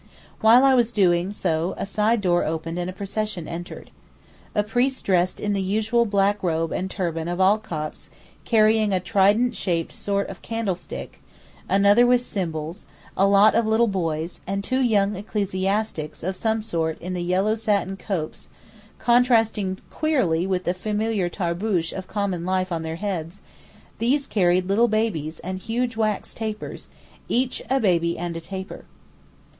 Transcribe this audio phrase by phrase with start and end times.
[0.39, 3.91] While I was doing so a side door opened and a procession entered.
[4.55, 8.09] A priest dressed in the usual black robe and turban of all Copts
[8.43, 11.21] carrying a trident shaped sort of candlestick,
[11.69, 16.99] another with cymbals, a lot of little boys, and two young ecclesiastics of some sort
[16.99, 18.49] in the yellow satin copes
[18.97, 23.43] (contrasting queerly with the familiar tarboosh of common life on their heads),
[23.99, 26.89] these carried little babies and huge wax tapers,
[27.29, 28.85] each a baby and a taper.